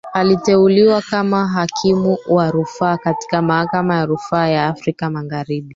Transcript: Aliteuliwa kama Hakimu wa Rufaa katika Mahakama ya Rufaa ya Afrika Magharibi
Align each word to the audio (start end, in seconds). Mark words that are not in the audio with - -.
Aliteuliwa 0.13 1.01
kama 1.01 1.47
Hakimu 1.47 2.17
wa 2.27 2.51
Rufaa 2.51 2.97
katika 2.97 3.41
Mahakama 3.41 3.95
ya 3.95 4.05
Rufaa 4.05 4.47
ya 4.47 4.67
Afrika 4.67 5.09
Magharibi 5.09 5.69